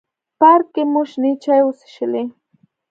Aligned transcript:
پارک 0.39 0.67
کې 0.73 0.83
مو 0.91 1.01
شنې 1.09 1.31
چای 1.43 1.61
وڅښلې. 1.63 2.23